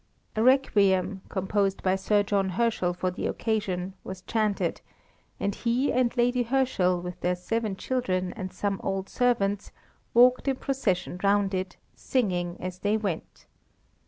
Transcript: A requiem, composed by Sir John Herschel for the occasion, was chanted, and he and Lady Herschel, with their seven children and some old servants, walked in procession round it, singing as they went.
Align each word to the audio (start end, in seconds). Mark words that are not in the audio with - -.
A 0.35 0.41
requiem, 0.41 1.21
composed 1.29 1.83
by 1.83 1.95
Sir 1.95 2.23
John 2.23 2.49
Herschel 2.49 2.91
for 2.91 3.11
the 3.11 3.27
occasion, 3.27 3.93
was 4.03 4.23
chanted, 4.23 4.81
and 5.39 5.53
he 5.53 5.91
and 5.93 6.17
Lady 6.17 6.41
Herschel, 6.41 6.99
with 6.99 7.19
their 7.21 7.35
seven 7.35 7.75
children 7.75 8.33
and 8.33 8.51
some 8.51 8.81
old 8.83 9.07
servants, 9.09 9.71
walked 10.15 10.47
in 10.47 10.55
procession 10.55 11.19
round 11.23 11.53
it, 11.53 11.77
singing 11.93 12.57
as 12.59 12.79
they 12.79 12.97
went. 12.97 13.45